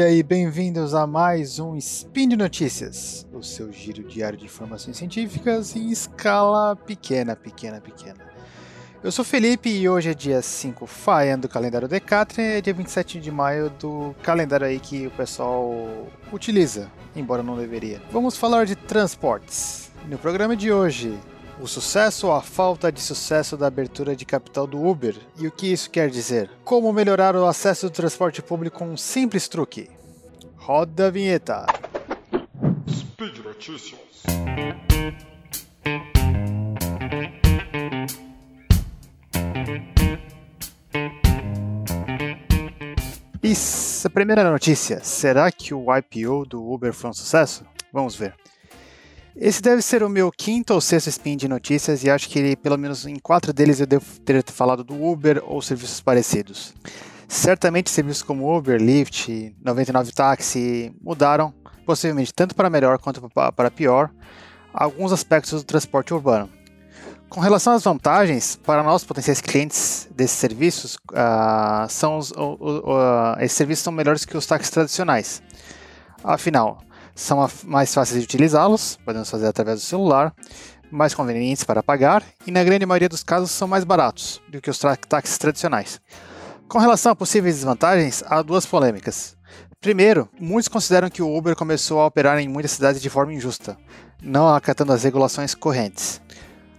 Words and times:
E 0.00 0.02
aí, 0.02 0.22
bem-vindos 0.22 0.94
a 0.94 1.06
mais 1.06 1.58
um 1.58 1.76
Spin 1.76 2.30
de 2.30 2.34
Notícias, 2.34 3.26
o 3.34 3.42
seu 3.42 3.70
giro 3.70 4.02
diário 4.02 4.38
de 4.38 4.46
informações 4.46 4.96
científicas 4.96 5.76
em 5.76 5.90
escala 5.90 6.74
pequena, 6.74 7.36
pequena, 7.36 7.82
pequena. 7.82 8.16
Eu 9.04 9.12
sou 9.12 9.22
Felipe 9.22 9.68
e 9.68 9.86
hoje 9.86 10.08
é 10.08 10.14
dia 10.14 10.40
5 10.40 10.86
Faian 10.86 11.38
do 11.38 11.50
calendário 11.50 11.86
Decathlon 11.86 12.42
e 12.42 12.52
é 12.52 12.60
dia 12.62 12.72
27 12.72 13.20
de 13.20 13.30
maio 13.30 13.68
do 13.78 14.14
calendário 14.22 14.66
aí 14.66 14.80
que 14.80 15.06
o 15.06 15.10
pessoal 15.10 15.70
utiliza, 16.32 16.90
embora 17.14 17.42
não 17.42 17.54
deveria. 17.54 18.00
Vamos 18.10 18.38
falar 18.38 18.64
de 18.64 18.76
transportes. 18.76 19.92
No 20.08 20.16
programa 20.16 20.56
de 20.56 20.72
hoje, 20.72 21.14
o 21.62 21.68
sucesso 21.68 22.26
ou 22.26 22.32
a 22.32 22.40
falta 22.40 22.90
de 22.90 23.00
sucesso 23.00 23.56
da 23.56 23.66
abertura 23.66 24.16
de 24.16 24.24
capital 24.24 24.66
do 24.66 24.82
Uber 24.82 25.14
e 25.36 25.46
o 25.46 25.50
que 25.50 25.70
isso 25.70 25.90
quer 25.90 26.08
dizer. 26.08 26.50
Como 26.64 26.92
melhorar 26.92 27.36
o 27.36 27.46
acesso 27.46 27.88
do 27.88 27.92
transporte 27.92 28.40
público 28.40 28.78
com 28.78 28.88
um 28.88 28.96
simples 28.96 29.48
truque. 29.48 29.90
Roda 30.56 31.08
a 31.08 31.10
vinheta. 31.10 31.66
Speed 32.88 33.38
Notícias. 33.44 34.00
E 43.42 43.52
a 44.06 44.10
primeira 44.10 44.50
notícia, 44.50 45.00
será 45.02 45.50
que 45.50 45.74
o 45.74 45.86
IPO 45.94 46.46
do 46.46 46.70
Uber 46.70 46.92
foi 46.92 47.10
um 47.10 47.12
sucesso? 47.12 47.64
Vamos 47.92 48.14
ver. 48.14 48.34
Esse 49.36 49.62
deve 49.62 49.80
ser 49.80 50.02
o 50.02 50.08
meu 50.08 50.30
quinto 50.30 50.74
ou 50.74 50.80
sexto 50.80 51.08
spin 51.08 51.36
de 51.36 51.48
notícias 51.48 52.02
e 52.02 52.10
acho 52.10 52.28
que 52.28 52.56
pelo 52.56 52.76
menos 52.76 53.06
em 53.06 53.16
quatro 53.16 53.52
deles 53.52 53.80
eu 53.80 53.86
devo 53.86 54.04
ter 54.20 54.42
falado 54.44 54.82
do 54.82 55.02
Uber 55.02 55.42
ou 55.46 55.62
serviços 55.62 56.00
parecidos. 56.00 56.74
Certamente 57.28 57.90
serviços 57.90 58.22
como 58.22 58.54
Uber, 58.54 58.80
Lyft, 58.80 59.54
99 59.62 60.12
Táxi 60.12 60.92
mudaram, 61.00 61.54
possivelmente 61.86 62.34
tanto 62.34 62.56
para 62.56 62.68
melhor 62.68 62.98
quanto 62.98 63.22
para 63.30 63.70
pior, 63.70 64.10
alguns 64.74 65.12
aspectos 65.12 65.52
do 65.52 65.64
transporte 65.64 66.12
urbano. 66.12 66.50
Com 67.28 67.38
relação 67.38 67.72
às 67.72 67.84
vantagens, 67.84 68.56
para 68.56 68.82
nossos 68.82 69.06
potenciais 69.06 69.40
clientes 69.40 70.08
desses 70.10 70.36
serviços, 70.36 70.96
uh, 71.12 71.88
são 71.88 72.18
os, 72.18 72.32
uh, 72.32 72.58
uh, 72.58 73.38
esses 73.38 73.56
serviços 73.56 73.84
são 73.84 73.92
melhores 73.92 74.24
que 74.24 74.36
os 74.36 74.44
táxis 74.44 74.70
tradicionais. 74.70 75.40
Afinal, 76.24 76.82
são 77.14 77.48
mais 77.64 77.92
fáceis 77.92 78.20
de 78.20 78.24
utilizá-los, 78.24 78.98
podemos 79.04 79.30
fazer 79.30 79.46
através 79.46 79.80
do 79.80 79.84
celular, 79.84 80.34
mais 80.90 81.14
convenientes 81.14 81.64
para 81.64 81.82
pagar 81.82 82.22
e, 82.46 82.50
na 82.50 82.64
grande 82.64 82.84
maioria 82.84 83.08
dos 83.08 83.22
casos, 83.22 83.50
são 83.50 83.68
mais 83.68 83.84
baratos 83.84 84.40
do 84.48 84.60
que 84.60 84.70
os 84.70 84.78
táxis 85.08 85.38
tradicionais. 85.38 86.00
Com 86.68 86.78
relação 86.78 87.12
a 87.12 87.16
possíveis 87.16 87.56
desvantagens, 87.56 88.22
há 88.26 88.42
duas 88.42 88.66
polêmicas. 88.66 89.36
Primeiro, 89.80 90.28
muitos 90.38 90.68
consideram 90.68 91.08
que 91.08 91.22
o 91.22 91.36
Uber 91.36 91.56
começou 91.56 92.00
a 92.00 92.06
operar 92.06 92.38
em 92.38 92.48
muitas 92.48 92.72
cidades 92.72 93.00
de 93.00 93.08
forma 93.08 93.32
injusta, 93.32 93.76
não 94.22 94.46
acatando 94.46 94.92
as 94.92 95.02
regulações 95.02 95.54
correntes. 95.54 96.20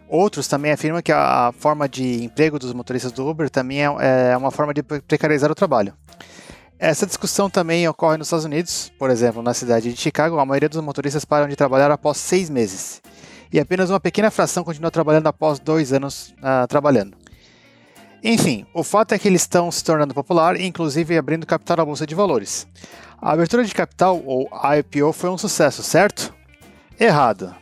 Outros 0.07 0.47
também 0.47 0.71
afirmam 0.71 1.01
que 1.01 1.11
a 1.11 1.53
forma 1.57 1.87
de 1.87 2.23
emprego 2.23 2.59
dos 2.59 2.73
motoristas 2.73 3.11
do 3.11 3.27
Uber 3.27 3.49
também 3.49 3.81
é, 3.81 4.31
é 4.33 4.37
uma 4.37 4.51
forma 4.51 4.73
de 4.73 4.83
precarizar 4.83 5.49
o 5.49 5.55
trabalho. 5.55 5.93
Essa 6.81 7.05
discussão 7.05 7.47
também 7.47 7.87
ocorre 7.87 8.17
nos 8.17 8.25
Estados 8.25 8.43
Unidos, 8.43 8.91
por 8.97 9.11
exemplo, 9.11 9.43
na 9.43 9.53
cidade 9.53 9.93
de 9.93 10.01
Chicago, 10.01 10.39
a 10.39 10.45
maioria 10.47 10.67
dos 10.67 10.81
motoristas 10.81 11.23
param 11.23 11.47
de 11.47 11.55
trabalhar 11.55 11.91
após 11.91 12.17
seis 12.17 12.49
meses. 12.49 13.03
E 13.53 13.59
apenas 13.59 13.91
uma 13.91 13.99
pequena 13.99 14.31
fração 14.31 14.63
continua 14.63 14.89
trabalhando 14.89 15.27
após 15.27 15.59
dois 15.59 15.93
anos 15.93 16.33
uh, 16.39 16.67
trabalhando. 16.67 17.15
Enfim, 18.23 18.65
o 18.73 18.83
fato 18.83 19.13
é 19.13 19.19
que 19.19 19.27
eles 19.27 19.43
estão 19.43 19.71
se 19.71 19.83
tornando 19.83 20.15
popular 20.15 20.59
inclusive 20.59 21.15
abrindo 21.15 21.45
capital 21.45 21.77
na 21.77 21.85
bolsa 21.85 22.07
de 22.07 22.15
valores. 22.15 22.65
A 23.21 23.33
abertura 23.33 23.63
de 23.63 23.75
capital, 23.75 24.19
ou 24.25 24.49
IPO, 24.79 25.13
foi 25.13 25.29
um 25.29 25.37
sucesso, 25.37 25.83
certo? 25.83 26.33
Errado. 26.99 27.55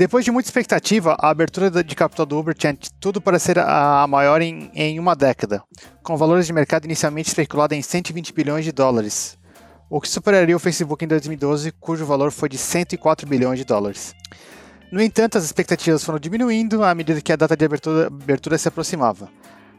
Depois 0.00 0.24
de 0.24 0.30
muita 0.30 0.48
expectativa, 0.48 1.14
a 1.20 1.28
abertura 1.28 1.84
de 1.84 1.94
capital 1.94 2.24
do 2.24 2.38
Uber 2.38 2.54
tinha 2.54 2.74
tudo 2.98 3.20
para 3.20 3.38
ser 3.38 3.58
a 3.58 4.06
maior 4.08 4.40
em, 4.40 4.70
em 4.74 4.98
uma 4.98 5.14
década, 5.14 5.62
com 6.02 6.16
valores 6.16 6.46
de 6.46 6.54
mercado 6.54 6.86
inicialmente 6.86 7.28
especulados 7.28 7.76
em 7.76 7.82
120 7.82 8.32
bilhões 8.32 8.64
de 8.64 8.72
dólares, 8.72 9.36
o 9.90 10.00
que 10.00 10.08
superaria 10.08 10.56
o 10.56 10.58
Facebook 10.58 11.04
em 11.04 11.08
2012, 11.08 11.72
cujo 11.72 12.06
valor 12.06 12.32
foi 12.32 12.48
de 12.48 12.56
104 12.56 13.28
bilhões 13.28 13.58
de 13.58 13.66
dólares. 13.66 14.14
No 14.90 15.02
entanto, 15.02 15.36
as 15.36 15.44
expectativas 15.44 16.02
foram 16.02 16.18
diminuindo 16.18 16.82
à 16.82 16.94
medida 16.94 17.20
que 17.20 17.34
a 17.34 17.36
data 17.36 17.54
de 17.54 17.66
abertura, 17.66 18.06
abertura 18.06 18.56
se 18.56 18.68
aproximava. 18.68 19.28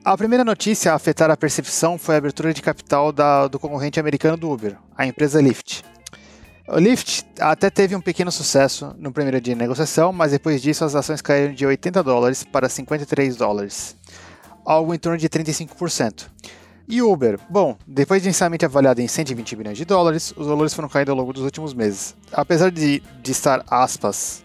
A 0.06 0.16
primeira 0.16 0.44
notícia 0.44 0.92
a 0.92 0.96
afetar 0.96 1.32
a 1.32 1.36
percepção 1.36 1.98
foi 1.98 2.14
a 2.14 2.20
abertura 2.20 2.54
de 2.54 2.62
capital 2.62 3.12
da, 3.12 3.48
do 3.48 3.58
concorrente 3.58 4.00
americano 4.00 4.38
do 4.38 4.52
Uber, 4.52 4.78
a 4.96 5.04
empresa 5.04 5.42
Lyft. 5.42 5.84
O 6.74 6.80
Lyft 6.80 7.26
até 7.38 7.70
teve 7.70 7.98
um 7.98 8.00
pequeno 8.00 8.32
sucesso 8.32 8.96
no 8.98 9.12
primeiro 9.12 9.42
dia 9.42 9.54
de 9.54 9.60
negociação, 9.60 10.14
mas 10.14 10.32
depois 10.32 10.62
disso 10.62 10.86
as 10.86 10.96
ações 10.96 11.22
caíram 11.22 11.54
de 11.54 11.66
80 11.66 12.02
dólares 12.02 12.46
para 12.46 12.70
53 12.70 13.36
dólares, 13.36 13.98
algo 14.64 14.94
em 14.94 14.98
torno 14.98 15.18
de 15.18 15.28
35%. 15.28 16.28
E 16.88 17.02
Uber? 17.02 17.38
Bom, 17.50 17.76
depois 17.86 18.22
de 18.22 18.30
inicialmente 18.30 18.64
avaliado 18.64 19.02
em 19.02 19.08
120 19.08 19.54
bilhões 19.54 19.78
de 19.78 19.84
dólares, 19.84 20.34
os 20.38 20.48
valores 20.48 20.74
foram 20.74 20.88
caindo 20.88 21.10
ao 21.10 21.18
longo 21.18 21.34
dos 21.34 21.44
últimos 21.44 21.74
meses. 21.74 22.16
Apesar 22.32 22.72
de, 22.72 23.04
de 23.22 23.32
estar, 23.34 23.66
aspas, 23.70 24.42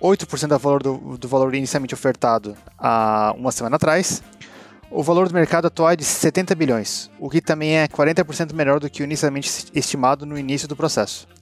8% 0.00 0.46
do 0.46 0.58
valor, 0.60 0.80
do, 0.80 1.18
do 1.18 1.26
valor 1.26 1.52
inicialmente 1.56 1.92
ofertado 1.92 2.56
há 2.78 3.34
uma 3.36 3.50
semana 3.50 3.74
atrás, 3.74 4.22
o 4.92 5.02
valor 5.02 5.26
do 5.26 5.34
mercado 5.34 5.66
atual 5.66 5.90
é 5.90 5.96
de 5.96 6.04
70 6.04 6.54
bilhões, 6.54 7.10
o 7.18 7.28
que 7.28 7.40
também 7.40 7.78
é 7.78 7.88
40% 7.88 8.52
melhor 8.52 8.78
do 8.78 8.88
que 8.88 9.02
o 9.02 9.04
inicialmente 9.04 9.72
estimado 9.74 10.24
no 10.24 10.38
início 10.38 10.68
do 10.68 10.76
processo. 10.76 11.33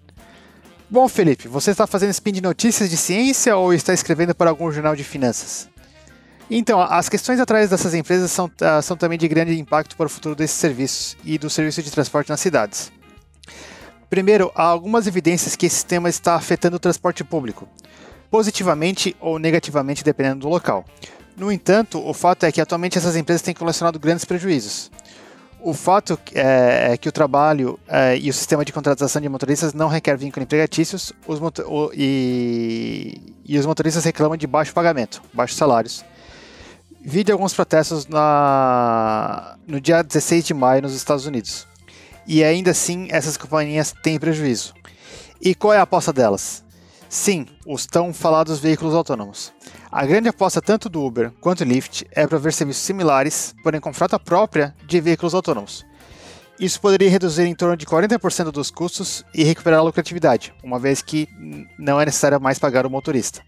Bom, 0.92 1.08
Felipe, 1.08 1.48
você 1.48 1.70
está 1.70 1.86
fazendo 1.86 2.10
spin 2.10 2.32
de 2.32 2.42
notícias 2.42 2.90
de 2.90 2.98
ciência 2.98 3.56
ou 3.56 3.72
está 3.72 3.94
escrevendo 3.94 4.34
para 4.34 4.50
algum 4.50 4.70
jornal 4.70 4.94
de 4.94 5.02
finanças? 5.02 5.66
Então, 6.50 6.82
as 6.82 7.08
questões 7.08 7.40
atrás 7.40 7.70
dessas 7.70 7.94
empresas 7.94 8.30
são, 8.30 8.44
uh, 8.44 8.82
são 8.82 8.94
também 8.94 9.16
de 9.16 9.26
grande 9.26 9.58
impacto 9.58 9.96
para 9.96 10.04
o 10.04 10.10
futuro 10.10 10.34
desses 10.34 10.58
serviços 10.58 11.16
e 11.24 11.38
do 11.38 11.48
serviço 11.48 11.82
de 11.82 11.90
transporte 11.90 12.28
nas 12.28 12.40
cidades. 12.40 12.92
Primeiro, 14.10 14.52
há 14.54 14.64
algumas 14.64 15.06
evidências 15.06 15.56
que 15.56 15.64
esse 15.64 15.76
sistema 15.76 16.10
está 16.10 16.34
afetando 16.34 16.76
o 16.76 16.78
transporte 16.78 17.24
público, 17.24 17.66
positivamente 18.30 19.16
ou 19.18 19.38
negativamente, 19.38 20.04
dependendo 20.04 20.40
do 20.40 20.48
local. 20.50 20.84
No 21.34 21.50
entanto, 21.50 22.06
o 22.06 22.12
fato 22.12 22.44
é 22.44 22.52
que 22.52 22.60
atualmente 22.60 22.98
essas 22.98 23.16
empresas 23.16 23.40
têm 23.40 23.54
colecionado 23.54 23.98
grandes 23.98 24.26
prejuízos 24.26 24.90
o 25.62 25.72
fato 25.72 26.18
é, 26.34 26.92
é, 26.92 26.96
que 26.96 27.08
o 27.08 27.12
trabalho 27.12 27.78
é, 27.86 28.16
e 28.18 28.28
o 28.28 28.32
sistema 28.32 28.64
de 28.64 28.72
contratação 28.72 29.22
de 29.22 29.28
motoristas 29.28 29.72
não 29.72 29.88
requer 29.88 30.16
vínculo 30.16 30.42
empregatícios 30.42 31.12
os 31.26 31.40
o, 31.40 31.90
e, 31.94 33.20
e, 33.44 33.58
os 33.58 33.64
motoristas 33.64 34.04
reclamam 34.04 34.36
de 34.36 34.46
baixo 34.46 34.74
pagamento, 34.74 35.22
baixos 35.32 35.56
salários. 35.56 36.04
Vi 37.00 37.24
de 37.24 37.32
alguns 37.32 37.54
protestos 37.54 38.06
na, 38.06 39.56
no 39.66 39.80
dia 39.80 40.02
16 40.02 40.44
de 40.44 40.54
maio 40.54 40.82
nos 40.82 40.94
Estados 40.94 41.26
Unidos. 41.26 41.66
E 42.26 42.44
ainda 42.44 42.70
assim, 42.70 43.08
essas 43.10 43.36
companhias 43.36 43.92
têm 44.02 44.18
prejuízo. 44.18 44.74
E 45.40 45.54
qual 45.54 45.72
é 45.72 45.78
a 45.78 45.82
aposta 45.82 46.12
delas? 46.12 46.62
Sim, 47.08 47.46
os 47.66 47.86
tão 47.86 48.12
falados 48.12 48.58
veículos 48.58 48.94
autônomos. 48.94 49.52
A 49.92 50.06
grande 50.06 50.26
aposta 50.26 50.62
tanto 50.62 50.88
do 50.88 51.04
Uber 51.04 51.30
quanto 51.38 51.66
do 51.66 51.70
Lyft 51.70 52.06
é 52.12 52.26
prover 52.26 52.50
serviços 52.54 52.82
similares, 52.82 53.54
porém 53.62 53.78
com 53.78 53.92
frota 53.92 54.18
própria 54.18 54.74
de 54.86 54.98
veículos 55.02 55.34
autônomos. 55.34 55.84
Isso 56.58 56.80
poderia 56.80 57.10
reduzir 57.10 57.44
em 57.44 57.54
torno 57.54 57.76
de 57.76 57.84
40% 57.84 58.50
dos 58.50 58.70
custos 58.70 59.22
e 59.34 59.44
recuperar 59.44 59.80
a 59.80 59.82
lucratividade, 59.82 60.54
uma 60.64 60.78
vez 60.78 61.02
que 61.02 61.28
não 61.78 62.00
é 62.00 62.06
necessário 62.06 62.40
mais 62.40 62.58
pagar 62.58 62.86
o 62.86 62.90
motorista. 62.90 63.42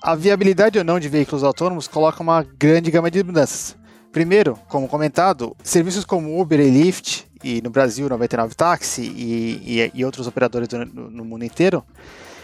A 0.00 0.14
viabilidade 0.14 0.78
ou 0.78 0.84
não 0.84 1.00
de 1.00 1.08
veículos 1.08 1.42
autônomos 1.42 1.88
coloca 1.88 2.22
uma 2.22 2.44
grande 2.44 2.92
gama 2.92 3.10
de 3.10 3.24
mudanças. 3.24 3.76
Primeiro, 4.12 4.56
como 4.68 4.86
comentado, 4.86 5.56
serviços 5.64 6.04
como 6.04 6.40
Uber 6.40 6.60
e 6.60 6.70
Lyft, 6.70 7.26
e 7.42 7.60
no 7.60 7.70
Brasil 7.70 8.08
99 8.08 8.54
Táxi 8.54 9.02
e, 9.02 9.80
e, 9.80 9.90
e 9.92 10.04
outros 10.04 10.28
operadores 10.28 10.68
no, 10.68 11.10
no 11.10 11.24
mundo 11.24 11.44
inteiro, 11.44 11.84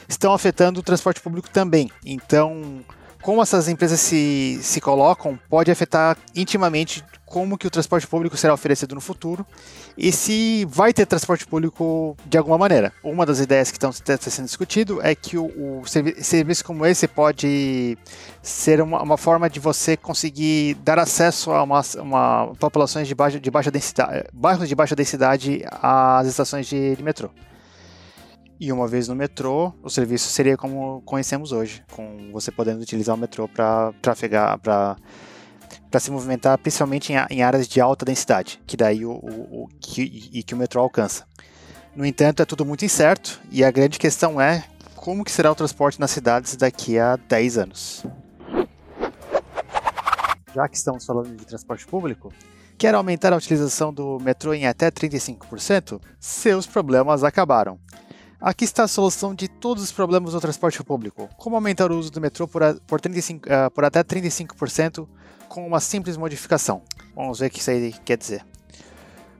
estão 0.08 0.32
afetando 0.32 0.80
o 0.80 0.82
transporte 0.82 1.20
público 1.20 1.48
também. 1.50 1.90
Então, 2.04 2.82
como 3.22 3.42
essas 3.42 3.68
empresas 3.68 4.00
se, 4.00 4.58
se 4.62 4.80
colocam, 4.80 5.38
pode 5.48 5.70
afetar 5.70 6.16
intimamente 6.34 7.04
como 7.26 7.58
que 7.58 7.66
o 7.66 7.70
transporte 7.70 8.06
público 8.06 8.36
será 8.36 8.54
oferecido 8.54 8.94
no 8.94 9.02
futuro 9.02 9.46
e 9.96 10.10
se 10.10 10.64
vai 10.70 10.94
ter 10.94 11.04
transporte 11.04 11.46
público 11.46 12.16
de 12.24 12.38
alguma 12.38 12.56
maneira. 12.56 12.92
Uma 13.02 13.26
das 13.26 13.38
ideias 13.38 13.70
que 13.70 13.76
estão 13.76 13.92
sendo 13.92 14.46
discutido 14.46 15.00
é 15.02 15.14
que 15.14 15.36
o, 15.36 15.80
o 15.80 15.82
serviço 15.86 16.64
como 16.64 16.86
esse 16.86 17.06
pode 17.06 17.98
ser 18.42 18.80
uma, 18.80 19.02
uma, 19.02 19.18
forma 19.18 19.50
de 19.50 19.60
você 19.60 19.96
conseguir 19.96 20.74
dar 20.76 20.98
acesso 20.98 21.50
a 21.50 21.62
uma, 21.62 21.82
uma 21.98 22.52
populações 22.58 23.06
de 23.06 23.14
baixa, 23.14 23.38
de 23.38 23.50
baixa 23.50 23.70
densidade, 23.70 24.24
bairros 24.32 24.68
de 24.68 24.74
baixa 24.74 24.96
densidade 24.96 25.62
às 25.70 26.26
estações 26.26 26.66
de, 26.66 26.96
de 26.96 27.02
metrô. 27.02 27.28
E 28.60 28.72
uma 28.72 28.88
vez 28.88 29.06
no 29.06 29.14
metrô, 29.14 29.72
o 29.82 29.88
serviço 29.88 30.28
seria 30.28 30.56
como 30.56 31.00
conhecemos 31.02 31.52
hoje, 31.52 31.84
com 31.92 32.30
você 32.32 32.50
podendo 32.50 32.82
utilizar 32.82 33.14
o 33.14 33.18
metrô 33.18 33.46
para 33.46 33.92
trafegar, 34.02 34.58
para 34.58 34.96
para 35.90 36.00
se 36.00 36.10
movimentar 36.10 36.58
principalmente 36.58 37.12
em, 37.12 37.16
em, 37.30 37.42
áreas 37.42 37.66
de 37.66 37.80
alta 37.80 38.04
densidade, 38.04 38.60
que 38.66 38.76
daí 38.76 39.06
o, 39.06 39.12
o, 39.12 39.64
o 39.64 39.68
que, 39.80 40.30
e 40.32 40.42
que 40.42 40.54
o 40.54 40.56
metrô 40.56 40.82
alcança. 40.82 41.24
No 41.96 42.04
entanto, 42.04 42.42
é 42.42 42.44
tudo 42.44 42.64
muito 42.64 42.84
incerto 42.84 43.40
e 43.50 43.64
a 43.64 43.70
grande 43.70 43.98
questão 43.98 44.40
é 44.40 44.64
como 44.94 45.24
que 45.24 45.32
será 45.32 45.50
o 45.50 45.54
transporte 45.54 45.98
nas 45.98 46.10
cidades 46.10 46.56
daqui 46.56 46.98
a 46.98 47.16
10 47.16 47.58
anos. 47.58 48.04
Já 50.54 50.68
que 50.68 50.76
estamos 50.76 51.04
falando 51.04 51.34
de 51.34 51.46
transporte 51.46 51.86
público, 51.86 52.32
quer 52.76 52.94
aumentar 52.94 53.32
a 53.32 53.36
utilização 53.36 53.92
do 53.92 54.18
metrô 54.20 54.52
em 54.52 54.66
até 54.66 54.90
35%? 54.90 56.00
Seus 56.20 56.66
problemas 56.66 57.24
acabaram. 57.24 57.78
Aqui 58.40 58.64
está 58.64 58.84
a 58.84 58.88
solução 58.88 59.34
de 59.34 59.48
todos 59.48 59.82
os 59.82 59.90
problemas 59.90 60.32
do 60.32 60.40
transporte 60.40 60.80
público. 60.84 61.28
Como 61.36 61.56
aumentar 61.56 61.90
o 61.90 61.98
uso 61.98 62.08
do 62.08 62.20
metrô 62.20 62.46
por, 62.46 62.62
por, 62.86 63.00
35, 63.00 63.48
uh, 63.48 63.70
por 63.72 63.84
até 63.84 64.04
35% 64.04 65.08
com 65.48 65.66
uma 65.66 65.80
simples 65.80 66.16
modificação. 66.16 66.82
Vamos 67.16 67.40
ver 67.40 67.46
o 67.46 67.50
que 67.50 67.58
isso 67.58 67.70
aí 67.70 67.92
quer 68.04 68.16
dizer. 68.16 68.46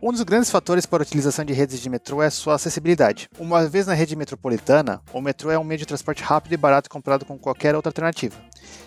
Um 0.03 0.11
dos 0.11 0.23
grandes 0.23 0.51
fatores 0.51 0.85
para 0.85 1.03
a 1.03 1.07
utilização 1.07 1.45
de 1.45 1.53
redes 1.53 1.81
de 1.81 1.89
metrô 1.89 2.21
é 2.21 2.29
sua 2.29 2.55
acessibilidade. 2.55 3.29
Uma 3.39 3.69
vez 3.69 3.87
na 3.87 3.95
rede 3.95 4.17
metropolitana, 4.17 5.01
o 5.13 5.21
metrô 5.21 5.53
é 5.53 5.59
um 5.59 5.65
meio 5.65 5.79
de 5.79 5.87
transporte 5.87 6.25
rápido 6.25 6.55
e 6.55 6.57
barato 6.57 6.91
comparado 6.91 7.25
com 7.25 7.39
qualquer 7.39 7.77
outra 7.77 7.91
alternativa. 7.91 8.35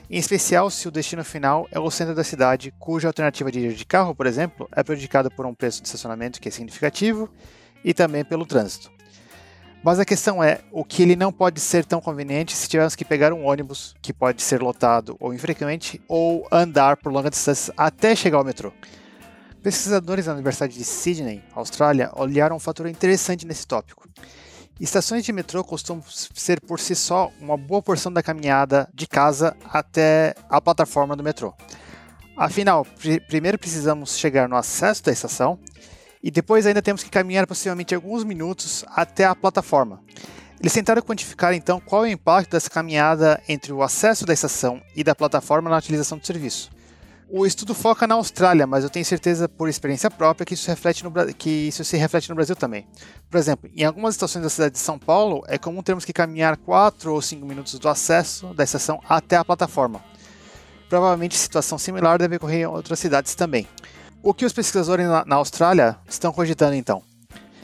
Em 0.10 0.18
especial 0.18 0.70
se 0.70 0.90
o 0.90 0.92
destino 0.92 1.24
final 1.24 1.70
é 1.72 1.80
o 1.80 1.90
centro 1.90 2.14
da 2.14 2.24
cidade, 2.24 2.74
cuja 2.78 3.08
alternativa 3.08 3.50
de 3.50 3.60
ir 3.60 3.74
de 3.74 3.86
carro, 3.86 4.14
por 4.14 4.28
exemplo, 4.28 4.68
é 4.74 4.84
prejudicada 4.84 5.30
por 5.30 5.46
um 5.46 5.54
preço 5.54 5.82
de 5.82 5.88
estacionamento 5.88 6.42
que 6.42 6.50
é 6.50 6.52
significativo 6.52 7.30
e 7.84 7.94
também 7.94 8.26
pelo 8.26 8.46
trânsito. 8.46 8.92
Mas 9.84 10.00
a 10.00 10.06
questão 10.06 10.44
é, 10.44 10.62
o 10.72 10.86
que 10.86 11.02
ele 11.02 11.16
não 11.16 11.34
pode 11.34 11.60
ser 11.60 11.84
tão 11.84 12.00
conveniente 12.00 12.56
se 12.56 12.70
tivermos 12.70 12.96
que 12.96 13.04
pegar 13.04 13.34
um 13.34 13.46
ônibus, 13.46 13.96
que 14.00 14.14
pode 14.14 14.44
ser 14.44 14.62
lotado 14.62 15.18
ou 15.20 15.34
infrequente, 15.34 16.00
ou 16.08 16.48
andar 16.52 16.98
por 16.98 17.12
longa 17.12 17.32
distância 17.32 17.74
até 17.76 18.16
chegar 18.16 18.38
ao 18.38 18.44
metrô. 18.44 18.72
Pesquisadores 19.64 20.26
da 20.26 20.34
Universidade 20.34 20.78
de 20.78 20.84
Sydney, 20.84 21.44
Austrália, 21.54 22.12
olharam 22.16 22.56
um 22.56 22.60
fator 22.60 22.88
interessante 22.88 23.46
nesse 23.46 23.66
tópico. 23.66 24.08
Estações 24.80 25.24
de 25.24 25.32
metrô 25.32 25.64
costumam 25.64 26.04
ser 26.08 26.60
por 26.62 26.80
si 26.80 26.96
só 26.96 27.32
uma 27.40 27.58
boa 27.58 27.82
porção 27.82 28.12
da 28.12 28.24
caminhada 28.24 28.90
de 28.94 29.08
casa 29.08 29.56
até 29.66 30.36
a 30.50 30.60
plataforma 30.60 31.16
do 31.16 31.24
metrô. 31.24 31.54
Afinal, 32.36 32.86
pr 32.86 33.20
primeiro 33.28 33.60
precisamos 33.60 34.18
chegar 34.18 34.50
no 34.50 34.56
acesso 34.56 35.04
da 35.04 35.12
estação 35.12 35.60
e 36.24 36.30
depois 36.30 36.66
ainda 36.66 36.82
temos 36.82 37.04
que 37.04 37.10
caminhar 37.10 37.48
possivelmente 37.48 37.96
alguns 37.96 38.24
minutos 38.24 38.86
até 38.90 39.26
a 39.26 39.36
plataforma. 39.36 40.02
Eles 40.60 40.74
tentaram 40.74 41.02
quantificar 41.02 41.54
então 41.54 41.80
qual 41.80 42.06
é 42.06 42.10
o 42.10 42.12
impacto 42.12 42.52
dessa 42.52 42.70
caminhada 42.70 43.42
entre 43.50 43.74
o 43.74 43.82
acesso 43.82 44.26
da 44.26 44.34
estação 44.34 44.82
e 44.96 45.04
da 45.04 45.16
plataforma 45.16 45.70
na 45.70 45.78
utilização 45.78 46.20
do 46.20 46.26
serviço. 46.26 46.70
O 47.34 47.46
estudo 47.46 47.74
foca 47.74 48.06
na 48.06 48.16
Austrália, 48.16 48.68
mas 48.68 48.84
eu 48.84 48.90
tenho 48.90 49.06
certeza 49.06 49.48
por 49.48 49.70
experiência 49.70 50.12
própria 50.12 50.46
que 50.46 50.54
isso, 50.54 50.68
reflete 50.70 51.02
no, 51.02 51.12
que 51.34 51.50
isso 51.50 51.82
se 51.84 51.96
reflete 51.96 52.30
no 52.30 52.36
Brasil 52.36 52.58
também. 52.58 52.86
Por 53.30 53.38
exemplo, 53.38 53.72
em 53.74 53.86
algumas 53.86 54.16
estações 54.16 54.44
da 54.44 54.50
cidade 54.50 54.74
de 54.74 54.80
São 54.80 55.00
Paulo, 55.00 55.42
é 55.48 55.58
comum 55.58 55.82
termos 55.82 56.04
que 56.04 56.12
caminhar 56.12 56.58
4 56.58 57.14
ou 57.14 57.22
5 57.22 57.46
minutos 57.46 57.80
do 57.80 57.88
acesso 57.88 58.54
da 58.54 58.66
estação 58.66 59.00
até 59.08 59.38
a 59.38 59.46
plataforma. 59.46 60.04
Provavelmente 60.90 61.38
situação 61.38 61.78
similar 61.78 62.20
deve 62.20 62.36
ocorrer 62.36 62.64
em 62.64 62.66
outras 62.66 63.00
cidades 63.00 63.34
também. 63.34 63.66
O 64.24 64.36
que 64.36 64.46
os 64.46 64.54
pesquisadores 64.54 65.08
na, 65.08 65.26
na 65.26 65.36
Austrália 65.38 65.98
estão 66.08 66.32
cogitando 66.32 66.76
então? 66.76 67.02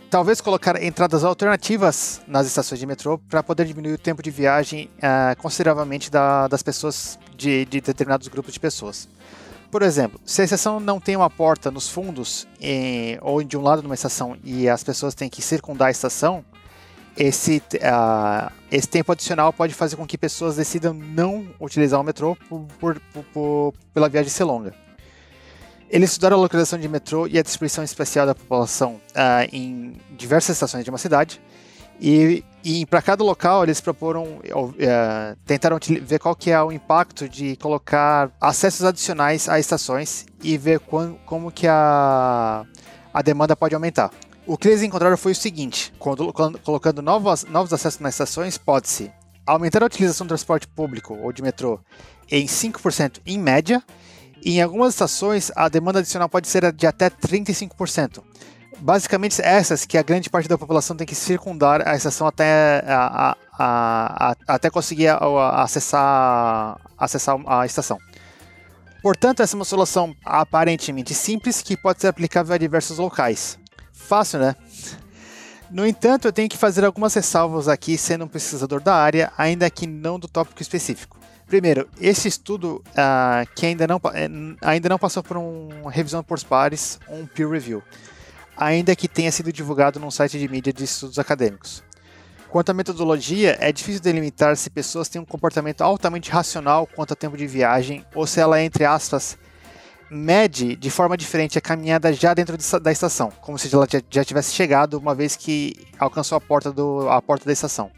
Talvez 0.09 0.41
colocar 0.41 0.81
entradas 0.81 1.23
alternativas 1.23 2.19
nas 2.27 2.47
estações 2.47 2.79
de 2.79 2.85
metrô 2.87 3.19
para 3.19 3.43
poder 3.43 3.65
diminuir 3.65 3.93
o 3.93 3.97
tempo 3.97 4.23
de 4.23 4.31
viagem 4.31 4.89
uh, 4.97 5.39
consideravelmente 5.39 6.09
da, 6.09 6.47
das 6.47 6.63
pessoas, 6.63 7.19
de, 7.35 7.63
de 7.65 7.79
determinados 7.79 8.27
grupos 8.27 8.53
de 8.53 8.59
pessoas. 8.59 9.07
Por 9.69 9.83
exemplo, 9.83 10.19
se 10.25 10.41
a 10.41 10.45
estação 10.45 10.79
não 10.79 10.99
tem 10.99 11.15
uma 11.15 11.29
porta 11.29 11.69
nos 11.69 11.89
fundos 11.89 12.47
em, 12.59 13.19
ou 13.21 13.43
de 13.43 13.55
um 13.55 13.61
lado 13.61 13.81
de 13.81 13.85
uma 13.85 13.95
estação 13.95 14.35
e 14.43 14.67
as 14.67 14.83
pessoas 14.83 15.13
têm 15.13 15.29
que 15.29 15.43
circundar 15.43 15.89
a 15.89 15.91
estação, 15.91 16.43
esse, 17.15 17.61
uh, 17.75 18.51
esse 18.71 18.87
tempo 18.87 19.11
adicional 19.11 19.53
pode 19.53 19.75
fazer 19.75 19.95
com 19.95 20.07
que 20.07 20.17
pessoas 20.17 20.55
decidam 20.55 20.91
não 20.91 21.47
utilizar 21.59 22.01
o 22.01 22.03
metrô 22.03 22.35
por, 22.49 22.65
por, 22.79 23.01
por, 23.31 23.73
pela 23.93 24.09
viagem 24.09 24.31
ser 24.31 24.45
longa. 24.45 24.86
Eles 25.89 26.11
estudaram 26.11 26.37
a 26.37 26.41
localização 26.41 26.77
de 26.77 26.87
metrô 26.87 27.27
e 27.27 27.39
a 27.39 27.41
distribuição 27.41 27.83
espacial 27.83 28.25
da 28.25 28.35
população 28.35 28.95
uh, 29.11 29.47
em 29.51 29.93
diversas 30.17 30.55
estações 30.55 30.83
de 30.83 30.89
uma 30.89 30.97
cidade 30.97 31.41
e, 31.99 32.43
e 32.63 32.85
para 32.85 33.01
cada 33.01 33.23
local 33.23 33.63
eles 33.63 33.81
proporam, 33.81 34.23
uh, 34.23 35.35
tentaram 35.45 35.79
ver 36.01 36.19
qual 36.19 36.35
que 36.35 36.51
é 36.51 36.61
o 36.61 36.71
impacto 36.71 37.27
de 37.27 37.55
colocar 37.55 38.31
acessos 38.39 38.85
adicionais 38.85 39.49
a 39.49 39.59
estações 39.59 40.25
e 40.43 40.57
ver 40.57 40.79
quando, 40.79 41.15
como 41.25 41.51
que 41.51 41.67
a, 41.67 42.65
a 43.13 43.21
demanda 43.21 43.55
pode 43.55 43.73
aumentar. 43.73 44.11
O 44.45 44.57
que 44.57 44.67
eles 44.67 44.83
encontraram 44.83 45.17
foi 45.17 45.31
o 45.31 45.35
seguinte: 45.35 45.93
quando, 45.97 46.31
quando, 46.31 46.59
colocando 46.59 47.01
novos, 47.01 47.45
novos 47.45 47.73
acessos 47.73 47.99
nas 47.99 48.13
estações, 48.13 48.57
pode-se 48.57 49.11
aumentar 49.45 49.81
a 49.81 49.87
utilização 49.87 50.25
do 50.25 50.29
transporte 50.29 50.67
público 50.67 51.17
ou 51.21 51.31
de 51.31 51.41
metrô 51.41 51.79
em 52.29 52.45
5% 52.45 53.21
em 53.25 53.39
média, 53.39 53.81
em 54.43 54.61
algumas 54.61 54.93
estações 54.93 55.51
a 55.55 55.69
demanda 55.69 55.99
adicional 55.99 56.29
pode 56.29 56.47
ser 56.47 56.71
de 56.71 56.87
até 56.87 57.09
35% 57.09 58.23
basicamente 58.79 59.41
essas 59.41 59.85
que 59.85 59.97
a 59.97 60.03
grande 60.03 60.29
parte 60.29 60.47
da 60.47 60.57
população 60.57 60.95
tem 60.95 61.07
que 61.07 61.15
circundar 61.15 61.87
a 61.87 61.95
estação 61.95 62.27
até, 62.27 62.83
a, 62.85 63.35
a, 63.57 64.29
a, 64.29 64.35
até 64.47 64.69
conseguir 64.69 65.09
acessar, 65.53 66.79
acessar 66.97 67.37
a 67.45 67.65
estação. 67.65 67.97
Portanto, 69.01 69.41
essa 69.41 69.55
é 69.55 69.57
uma 69.57 69.65
solução 69.65 70.15
aparentemente 70.25 71.13
simples 71.13 71.61
que 71.61 71.77
pode 71.77 72.01
ser 72.01 72.07
aplicável 72.07 72.53
a 72.53 72.57
diversos 72.57 72.97
locais. 72.97 73.57
Fácil, 73.93 74.39
né? 74.39 74.55
No 75.69 75.85
entanto, 75.85 76.27
eu 76.27 76.33
tenho 76.33 76.49
que 76.49 76.57
fazer 76.57 76.85
algumas 76.85 77.13
ressalvas 77.13 77.67
aqui, 77.67 77.97
sendo 77.97 78.25
um 78.25 78.27
pesquisador 78.27 78.81
da 78.81 78.95
área, 78.95 79.31
ainda 79.37 79.69
que 79.69 79.85
não 79.85 80.17
do 80.17 80.27
tópico 80.27 80.61
específico. 80.61 81.17
Primeiro, 81.47 81.87
esse 81.99 82.27
estudo 82.27 82.83
uh, 82.89 83.47
que 83.55 83.65
ainda 83.65 83.87
não, 83.87 84.01
eh, 84.13 84.29
ainda 84.61 84.89
não 84.89 84.99
passou 84.99 85.23
por 85.23 85.37
uma 85.37 85.89
revisão 85.89 86.21
por 86.21 86.43
pares, 86.43 86.99
um 87.09 87.25
peer 87.25 87.49
review 87.49 87.81
ainda 88.57 88.95
que 88.95 89.07
tenha 89.07 89.31
sido 89.31 89.53
divulgado 89.53 89.99
num 89.99 90.09
site 90.09 90.39
de 90.39 90.47
mídia 90.49 90.73
de 90.73 90.83
estudos 90.83 91.19
acadêmicos. 91.19 91.83
Quanto 92.49 92.71
à 92.71 92.73
metodologia, 92.73 93.57
é 93.59 93.71
difícil 93.71 94.01
delimitar 94.01 94.57
se 94.57 94.69
pessoas 94.69 95.07
têm 95.07 95.21
um 95.21 95.25
comportamento 95.25 95.81
altamente 95.81 96.31
racional 96.31 96.87
quanto 96.87 97.11
ao 97.11 97.15
tempo 97.15 97.37
de 97.37 97.45
viagem 97.45 98.03
ou 98.15 98.25
se 98.25 98.39
ela, 98.39 98.61
entre 98.61 98.85
aspas, 98.85 99.37
mede 100.09 100.75
de 100.75 100.89
forma 100.89 101.17
diferente 101.17 101.57
a 101.57 101.61
caminhada 101.61 102.11
já 102.13 102.33
dentro 102.33 102.57
da 102.79 102.91
estação, 102.91 103.31
como 103.41 103.59
se 103.59 103.73
ela 103.73 103.85
já 104.09 104.23
tivesse 104.23 104.53
chegado 104.53 104.97
uma 104.97 105.13
vez 105.13 105.35
que 105.35 105.75
alcançou 105.99 106.37
a 106.37 106.41
porta, 106.41 106.71
do, 106.71 107.07
a 107.09 107.21
porta 107.21 107.45
da 107.45 107.51
estação. 107.51 107.91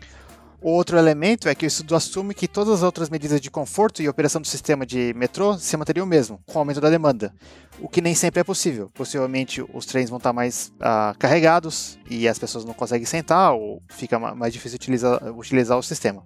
Outro 0.62 0.98
elemento 0.98 1.48
é 1.48 1.56
que 1.56 1.66
o 1.66 1.68
estudo 1.68 1.96
assume 1.96 2.34
que 2.34 2.46
todas 2.46 2.76
as 2.76 2.84
outras 2.84 3.10
medidas 3.10 3.40
de 3.40 3.50
conforto 3.50 4.02
e 4.02 4.10
operação 4.10 4.42
do 4.42 4.48
sistema 4.48 4.86
de 4.86 5.14
metrô 5.16 5.58
se 5.58 5.78
manteriam 5.78 6.06
mesmo, 6.06 6.42
com 6.46 6.56
o 6.56 6.60
aumento 6.60 6.82
da 6.82 6.90
demanda, 6.90 7.34
o 7.80 7.88
que 7.88 8.02
nem 8.02 8.14
sempre 8.14 8.42
é 8.42 8.44
possível. 8.44 8.90
Possivelmente 8.94 9.64
os 9.74 9.86
trens 9.86 10.10
vão 10.10 10.18
estar 10.18 10.34
mais 10.34 10.74
uh, 10.76 11.18
carregados 11.18 11.98
e 12.10 12.28
as 12.28 12.38
pessoas 12.38 12.66
não 12.66 12.74
conseguem 12.74 13.06
sentar 13.06 13.54
ou 13.54 13.82
fica 13.88 14.20
mais 14.20 14.52
difícil 14.52 14.76
utilizar, 14.76 15.24
utilizar 15.34 15.78
o 15.78 15.84
sistema. 15.84 16.26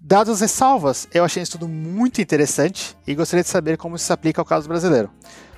Dadas 0.00 0.34
as 0.34 0.40
ressalvas, 0.42 1.08
eu 1.12 1.24
achei 1.24 1.42
o 1.42 1.44
estudo 1.44 1.66
muito 1.66 2.22
interessante 2.22 2.96
e 3.04 3.12
gostaria 3.12 3.42
de 3.42 3.48
saber 3.48 3.76
como 3.76 3.96
isso 3.96 4.04
se 4.04 4.12
aplica 4.12 4.40
ao 4.40 4.44
caso 4.44 4.68
brasileiro. 4.68 5.10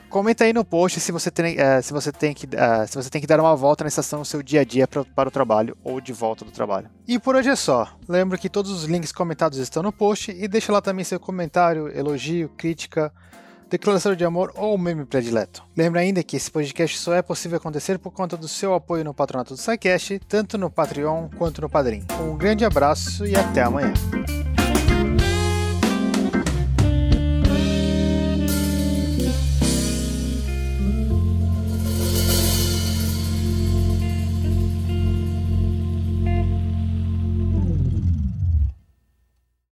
Comenta 0.09 0.45
aí 0.45 0.53
no 0.53 0.65
post 0.65 1.01
se 1.01 1.13
você 1.13 1.31
tem, 1.31 1.57
uh, 1.57 1.83
se 1.83 1.93
você 1.93 2.11
tem, 2.11 2.33
que, 2.33 2.47
uh, 2.47 2.89
se 2.89 2.95
você 2.95 3.11
tem 3.11 3.21
que 3.21 3.27
dar 3.27 3.39
uma 3.39 3.55
volta 3.55 3.85
na 3.85 3.89
estação 3.89 4.21
no 4.21 4.25
seu 4.25 4.43
dia 4.43 4.63
a 4.63 4.65
dia 4.65 4.89
pra, 4.89 5.05
para 5.05 5.29
o 5.29 5.33
trabalho 5.33 5.77
ou 5.85 6.01
de 6.01 6.13
volta 6.13 6.45
do 6.45 6.51
trabalho. 6.51 6.89
E 7.07 7.19
por 7.19 7.37
hoje 7.37 7.51
é 7.51 7.57
só. 7.57 7.89
Lembra 8.09 8.39
que 8.39 8.49
todos 8.49 8.71
os 8.71 8.85
links 8.85 9.13
comentados 9.13 9.59
estão 9.59 9.83
no 9.83 9.93
post 9.93 10.31
e 10.31 10.49
deixa 10.49 10.73
lá 10.73 10.81
também 10.81 11.05
seu 11.05 11.21
comentário, 11.21 11.89
elogio, 11.95 12.49
crítica, 12.57 13.13
declaração 13.69 14.15
de 14.15 14.25
amor 14.25 14.53
ou 14.57 14.79
meme 14.79 15.05
predileto. 15.05 15.63
Lembra 15.77 16.01
ainda 16.01 16.23
que 16.23 16.37
esse 16.37 16.51
podcast 16.51 16.99
só 16.99 17.15
é 17.15 17.21
possível 17.21 17.59
acontecer 17.59 17.99
por 17.99 18.11
conta 18.11 18.37
do 18.37 18.49
seu 18.49 18.75
apoio 18.75 19.05
no 19.05 19.13
patronato 19.13 19.55
do 19.55 19.61
SciCast, 19.61 20.21
tanto 20.27 20.57
no 20.57 20.71
Patreon 20.71 21.29
quanto 21.37 21.61
no 21.61 21.69
Padrim. 21.69 22.05
Um 22.23 22.37
grande 22.37 22.65
abraço 22.65 23.27
e 23.27 23.37
até 23.37 23.63
amanhã. 23.63 23.93